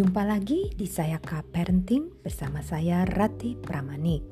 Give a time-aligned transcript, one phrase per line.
[0.00, 4.24] Jumpa lagi di Sayaka Parenting bersama saya Rati Pramanik.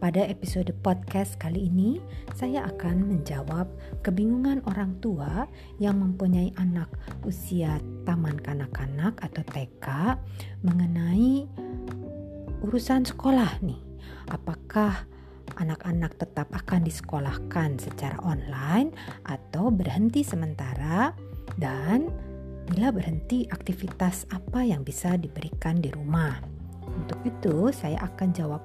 [0.00, 2.00] Pada episode podcast kali ini,
[2.32, 3.68] saya akan menjawab
[4.00, 5.44] kebingungan orang tua
[5.76, 6.88] yang mempunyai anak
[7.20, 10.16] usia taman kanak-kanak atau TK
[10.64, 11.52] mengenai
[12.64, 13.84] urusan sekolah nih.
[14.32, 15.04] Apakah
[15.60, 18.96] anak-anak tetap akan disekolahkan secara online
[19.28, 21.12] atau berhenti sementara
[21.60, 22.08] dan
[22.70, 26.40] bila berhenti aktivitas apa yang bisa diberikan di rumah.
[26.84, 28.62] Untuk itu, saya akan jawab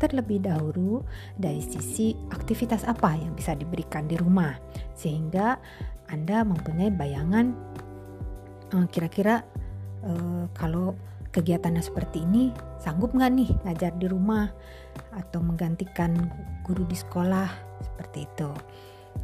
[0.00, 1.04] terlebih dahulu
[1.38, 4.56] dari sisi aktivitas apa yang bisa diberikan di rumah,
[4.98, 5.60] sehingga
[6.10, 7.54] Anda mempunyai bayangan
[8.74, 9.46] eh, kira-kira
[10.02, 10.98] uh, kalau
[11.32, 14.52] kegiatannya seperti ini sanggup nggak nih ngajar di rumah
[15.16, 16.12] atau menggantikan
[16.66, 17.48] guru di sekolah
[17.80, 18.50] seperti itu.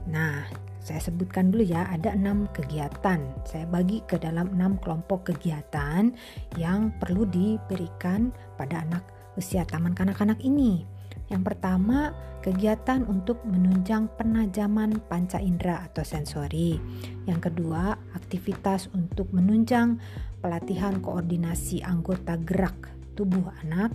[0.09, 0.49] Nah,
[0.89, 3.21] saya sebutkan dulu ya, ada enam kegiatan.
[3.45, 6.09] Saya bagi ke dalam enam kelompok kegiatan
[6.57, 9.05] yang perlu diberikan pada anak
[9.37, 10.89] usia taman kanak-kanak ini.
[11.29, 16.81] Yang pertama, kegiatan untuk menunjang penajaman panca indera atau sensori.
[17.29, 20.01] Yang kedua, aktivitas untuk menunjang
[20.41, 23.93] pelatihan koordinasi anggota gerak tubuh anak.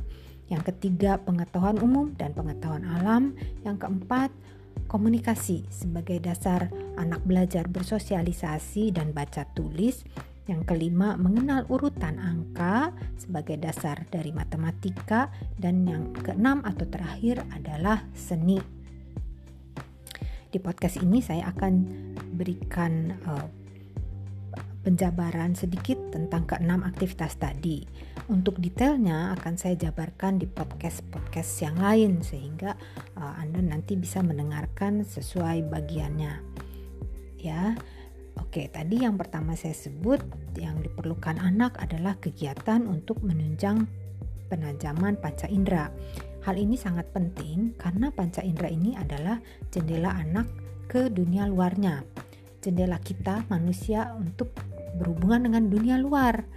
[0.53, 3.33] Yang ketiga, pengetahuan umum dan pengetahuan alam.
[3.65, 4.29] Yang keempat,
[4.87, 10.05] komunikasi sebagai dasar anak belajar bersosialisasi dan baca tulis.
[10.43, 18.03] Yang kelima, mengenal urutan angka sebagai dasar dari matematika dan yang keenam atau terakhir adalah
[18.11, 18.59] seni.
[20.51, 21.73] Di podcast ini saya akan
[22.35, 23.62] berikan uh,
[24.83, 27.87] penjabaran sedikit tentang keenam aktivitas tadi.
[28.27, 32.75] Untuk detailnya akan saya jabarkan di podcast-podcast yang lain sehingga
[33.15, 36.33] uh, Anda nanti bisa mendengarkan sesuai bagiannya.
[37.39, 37.75] Ya.
[38.33, 40.17] Oke, tadi yang pertama saya sebut
[40.57, 43.85] yang diperlukan anak adalah kegiatan untuk menunjang
[44.49, 45.93] penajaman panca indera.
[46.41, 49.37] Hal ini sangat penting karena panca indera ini adalah
[49.69, 50.49] jendela anak
[50.89, 52.01] ke dunia luarnya.
[52.63, 54.55] Jendela kita manusia untuk
[54.95, 56.47] berhubungan dengan dunia luar.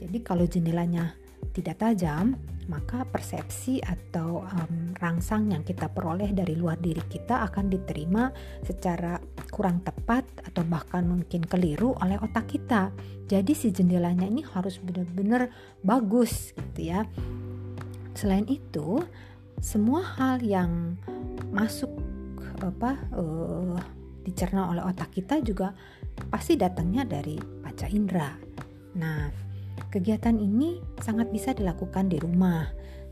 [0.00, 1.12] Jadi kalau jendelanya
[1.52, 2.34] tidak tajam,
[2.66, 8.32] maka persepsi atau um, rangsang yang kita peroleh dari luar diri kita akan diterima
[8.64, 9.20] secara
[9.52, 12.88] kurang tepat atau bahkan mungkin keliru oleh otak kita.
[13.28, 15.52] Jadi si jendelanya ini harus benar-benar
[15.84, 17.04] bagus gitu ya.
[18.16, 19.04] Selain itu,
[19.60, 20.96] semua hal yang
[21.52, 21.90] masuk
[22.62, 23.76] apa uh,
[24.24, 25.76] dicerna oleh otak kita juga
[26.32, 28.32] pasti datangnya dari panca indera.
[28.96, 29.28] Nah,
[29.92, 32.66] kegiatan ini sangat bisa dilakukan di rumah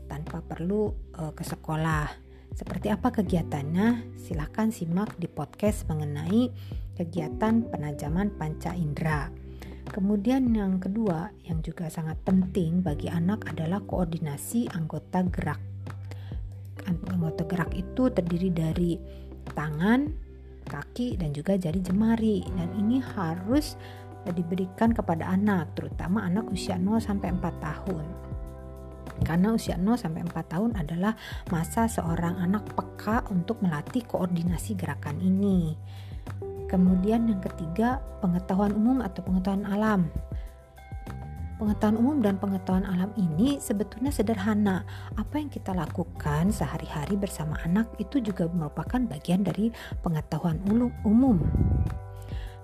[0.09, 0.89] tanpa perlu
[1.21, 2.09] uh, ke sekolah.
[2.53, 4.17] Seperti apa kegiatannya?
[4.17, 6.53] Silahkan simak di podcast mengenai
[6.93, 9.33] kegiatan penajaman panca indera.
[9.89, 15.59] Kemudian yang kedua yang juga sangat penting bagi anak adalah koordinasi anggota gerak.
[16.87, 18.91] Anggota gerak itu terdiri dari
[19.51, 20.07] tangan,
[20.65, 23.75] kaki dan juga jari jemari dan ini harus
[24.31, 28.05] diberikan kepada anak terutama anak usia 0 sampai 4 tahun.
[29.27, 31.13] Karena usia 0 sampai 4 tahun adalah
[31.51, 35.75] masa seorang anak peka untuk melatih koordinasi gerakan ini.
[36.71, 40.09] Kemudian yang ketiga, pengetahuan umum atau pengetahuan alam.
[41.63, 44.83] Pengetahuan umum dan pengetahuan alam ini sebetulnya sederhana.
[45.15, 49.71] Apa yang kita lakukan sehari-hari bersama anak itu juga merupakan bagian dari
[50.03, 50.59] pengetahuan
[51.07, 51.39] umum.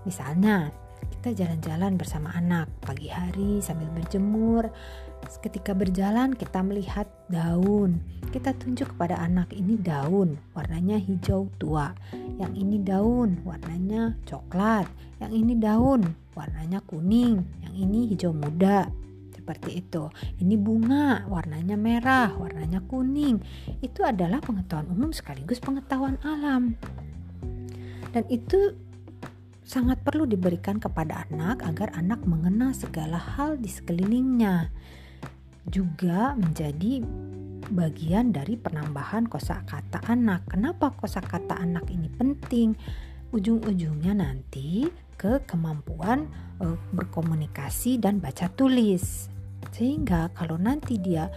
[0.04, 0.76] Misalnya,
[1.16, 4.68] kita jalan-jalan bersama anak pagi hari sambil berjemur.
[5.40, 8.04] Ketika berjalan, kita melihat daun.
[8.36, 11.96] Kita tunjuk kepada anak ini daun, warnanya hijau tua.
[12.36, 14.92] Yang ini daun, warnanya coklat.
[15.24, 16.02] Yang ini daun,
[16.40, 18.88] warnanya kuning, yang ini hijau muda.
[19.36, 20.08] Seperti itu.
[20.40, 23.44] Ini bunga, warnanya merah, warnanya kuning.
[23.84, 26.80] Itu adalah pengetahuan umum sekaligus pengetahuan alam.
[28.16, 28.78] Dan itu
[29.66, 34.74] sangat perlu diberikan kepada anak agar anak mengenal segala hal di sekelilingnya.
[35.69, 37.06] Juga menjadi
[37.69, 40.50] bagian dari penambahan kosakata anak.
[40.50, 42.74] Kenapa kosakata anak ini penting?
[43.30, 46.31] Ujung-ujungnya nanti ke kemampuan
[46.63, 49.27] uh, berkomunikasi dan baca tulis.
[49.75, 51.27] Sehingga kalau nanti dia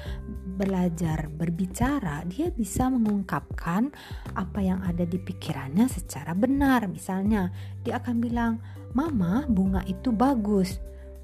[0.54, 3.90] belajar berbicara, dia bisa mengungkapkan
[4.38, 6.86] apa yang ada di pikirannya secara benar.
[6.86, 7.50] Misalnya,
[7.82, 8.62] dia akan bilang,
[8.94, 10.78] "Mama, bunga itu bagus."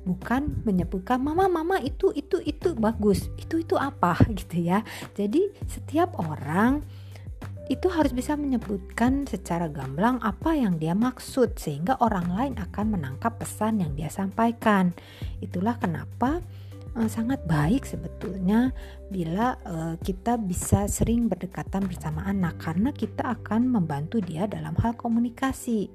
[0.09, 3.29] Bukan menyebutkan mama mama itu itu itu bagus.
[3.37, 4.81] Itu itu apa gitu ya.
[5.15, 6.81] Jadi setiap orang
[7.69, 13.37] itu harus bisa menyebutkan secara gamblang apa yang dia maksud sehingga orang lain akan menangkap
[13.37, 14.97] pesan yang dia sampaikan.
[15.45, 16.41] Itulah kenapa
[16.97, 18.73] uh, sangat baik sebetulnya
[19.13, 24.97] bila uh, kita bisa sering berdekatan bersama anak karena kita akan membantu dia dalam hal
[24.97, 25.93] komunikasi.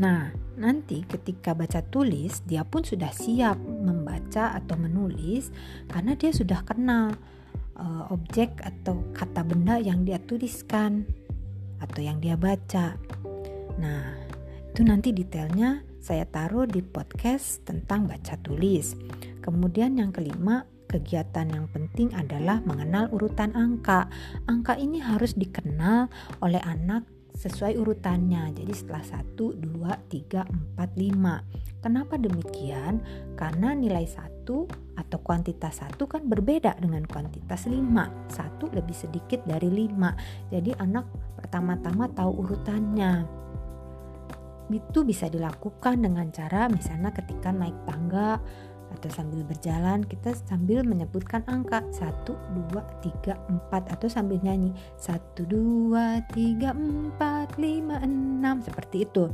[0.00, 5.52] Nah, nanti ketika baca tulis dia pun sudah siap membaca atau menulis
[5.88, 7.12] karena dia sudah kenal
[7.78, 11.06] uh, objek atau kata benda yang dia tuliskan
[11.80, 12.96] atau yang dia baca.
[13.76, 14.16] Nah,
[14.72, 18.96] itu nanti detailnya saya taruh di podcast tentang baca tulis.
[19.42, 24.08] Kemudian yang kelima, kegiatan yang penting adalah mengenal urutan angka.
[24.46, 26.08] Angka ini harus dikenal
[26.40, 27.04] oleh anak
[27.36, 28.54] sesuai urutannya.
[28.56, 30.46] Jadi setelah 1, 2, 3,
[30.78, 31.84] 4, 5.
[31.84, 33.04] Kenapa demikian?
[33.36, 34.35] Karena nilai 1
[34.96, 37.78] atau kuantitas 1 kan berbeda dengan kuantitas 5.
[38.30, 40.52] 1 lebih sedikit dari 5.
[40.54, 41.06] Jadi anak
[41.36, 43.26] pertama-tama tahu urutannya
[44.66, 48.42] itu bisa dilakukan dengan cara misalnya ketika naik tangga
[48.86, 53.34] atau sambil berjalan kita sambil menyebutkan angka 1 2 3
[53.70, 55.90] 4 atau sambil nyanyi 1 2
[56.34, 59.30] 3 4 5 6 seperti itu.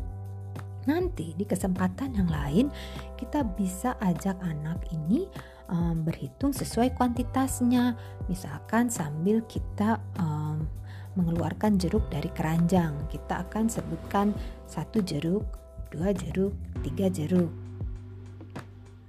[0.89, 2.67] Nanti di kesempatan yang lain
[3.15, 5.31] kita bisa ajak anak ini
[5.71, 7.95] um, berhitung sesuai kuantitasnya.
[8.27, 10.67] Misalkan sambil kita um,
[11.15, 12.97] mengeluarkan jeruk dari keranjang.
[13.13, 14.33] Kita akan sebutkan
[14.65, 15.45] satu jeruk,
[15.93, 17.53] dua jeruk, tiga jeruk.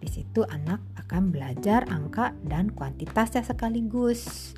[0.04, 4.52] Di situ anak akan belajar angka dan kuantitasnya sekaligus.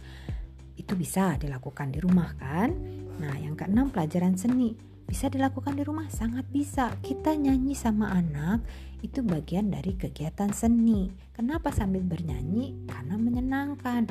[0.74, 2.74] Itu bisa dilakukan di rumah kan?
[3.22, 4.95] Nah, yang keenam pelajaran seni.
[5.06, 6.10] Bisa dilakukan di rumah?
[6.10, 6.90] Sangat bisa.
[7.02, 8.66] Kita nyanyi sama anak
[9.06, 11.14] itu bagian dari kegiatan seni.
[11.38, 12.90] Kenapa sambil bernyanyi?
[12.90, 14.10] Karena menyenangkan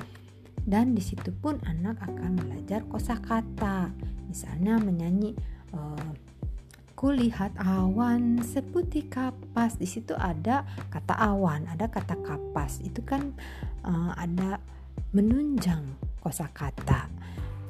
[0.64, 3.92] dan di situ pun anak akan belajar kosakata.
[4.30, 5.36] Misalnya menyanyi
[5.76, 6.10] uh,
[6.96, 9.76] kulihat awan seputih kapas.
[9.76, 12.80] Di situ ada kata awan, ada kata kapas.
[12.80, 13.36] Itu kan
[13.84, 14.56] uh, ada
[15.12, 15.84] menunjang
[16.24, 17.12] kosakata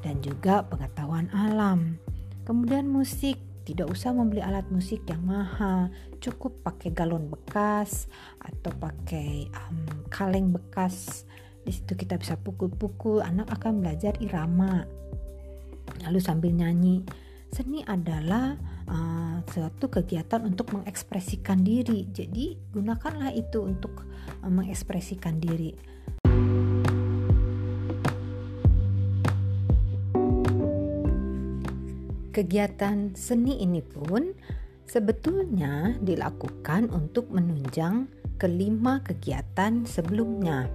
[0.07, 1.99] dan juga pengetahuan alam.
[2.45, 5.89] Kemudian musik tidak usah membeli alat musik yang mahal,
[6.21, 11.25] cukup pakai galon bekas atau pakai um, kaleng bekas
[11.65, 14.85] di situ kita bisa pukul-pukul, anak akan belajar irama.
[16.05, 17.01] Lalu sambil nyanyi.
[17.49, 18.53] Seni adalah
[18.85, 22.05] uh, suatu kegiatan untuk mengekspresikan diri.
[22.13, 24.05] Jadi gunakanlah itu untuk
[24.45, 25.73] uh, mengekspresikan diri.
[32.35, 34.35] Kegiatan seni ini pun
[34.85, 40.67] sebetulnya dilakukan untuk menunjang kelima kegiatan sebelumnya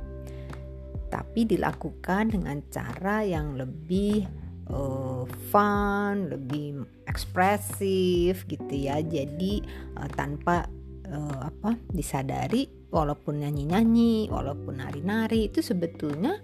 [1.10, 4.30] tapi dilakukan dengan cara yang lebih
[4.70, 9.02] uh, fun, lebih ekspresif gitu ya.
[9.02, 9.66] Jadi
[9.98, 10.70] uh, tanpa
[11.10, 16.38] uh, apa disadari walaupun nyanyi-nyanyi, walaupun nari-nari itu sebetulnya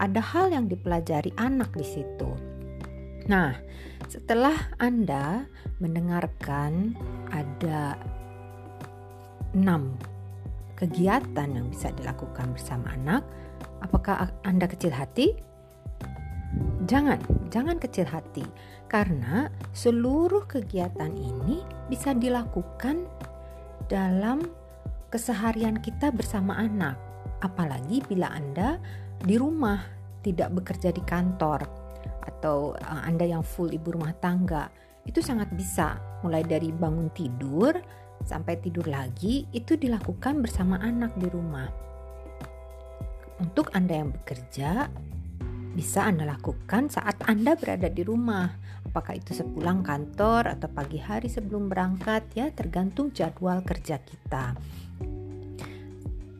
[0.00, 2.30] ada hal yang dipelajari anak di situ.
[3.28, 3.52] Nah,
[4.10, 5.46] setelah Anda
[5.78, 6.98] mendengarkan
[7.30, 7.94] ada
[9.54, 9.94] enam
[10.74, 13.22] kegiatan yang bisa dilakukan bersama anak,
[13.80, 15.32] Apakah Anda kecil hati?
[16.84, 18.44] Jangan, jangan kecil hati,
[18.90, 23.06] karena seluruh kegiatan ini bisa dilakukan
[23.86, 24.42] dalam
[25.08, 26.98] keseharian kita bersama anak,
[27.40, 28.82] apalagi bila Anda
[29.22, 29.80] di rumah,
[30.20, 31.64] tidak bekerja di kantor,
[32.22, 34.68] atau eh, Anda yang full ibu rumah tangga.
[35.04, 37.72] Itu sangat bisa, mulai dari bangun tidur
[38.24, 41.68] sampai tidur lagi, itu dilakukan bersama anak di rumah.
[43.40, 44.92] Untuk Anda yang bekerja,
[45.72, 48.52] bisa Anda lakukan saat Anda berada di rumah.
[48.84, 54.58] Apakah itu sepulang kantor atau pagi hari sebelum berangkat ya, tergantung jadwal kerja kita.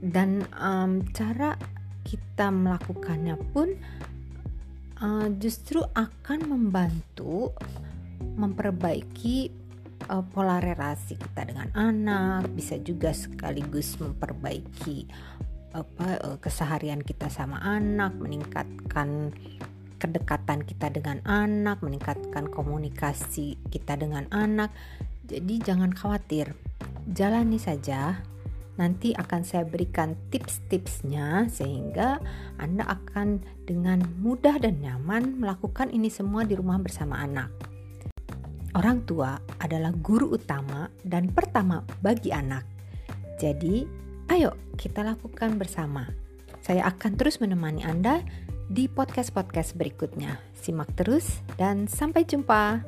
[0.01, 1.57] Dan um, cara
[2.05, 3.77] kita melakukannya pun
[5.01, 7.53] uh, justru akan membantu
[8.21, 9.51] memperbaiki
[10.09, 15.09] uh, pola relasi kita dengan anak, bisa juga sekaligus memperbaiki
[15.71, 19.31] apa eh, keseharian kita sama anak, meningkatkan
[20.03, 24.75] kedekatan kita dengan anak, meningkatkan komunikasi kita dengan anak.
[25.31, 26.59] Jadi jangan khawatir,
[27.07, 28.19] jalani saja.
[28.81, 32.17] Nanti akan saya berikan tips-tipsnya sehingga
[32.57, 37.53] Anda akan dengan mudah dan nyaman melakukan ini semua di rumah bersama anak.
[38.73, 42.65] Orang tua adalah guru utama dan pertama bagi anak.
[43.37, 46.07] Jadi, Ayo kita lakukan bersama.
[46.63, 48.23] Saya akan terus menemani Anda
[48.71, 50.39] di podcast-podcast berikutnya.
[50.55, 52.79] Simak terus dan sampai jumpa.